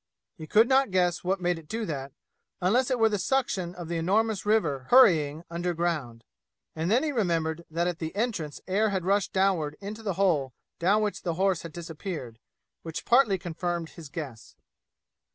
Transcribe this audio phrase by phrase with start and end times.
[0.35, 2.11] He could not guess what made it do that,
[2.59, 6.23] unless it were the suction of the enormous river hurrying underground;
[6.75, 10.55] and then he remembered that at the entrance air had rushed downward into the hole
[10.79, 12.39] down which the horse had disappeared,
[12.81, 14.55] which partly confirmed his guess.